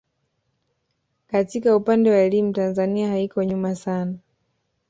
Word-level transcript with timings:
Katika 1.27 1.75
upande 1.75 2.11
wa 2.11 2.17
elimu 2.17 2.53
Tanzania 2.53 3.09
haiko 3.09 3.43
nyuma 3.43 3.75
sana 3.75 4.17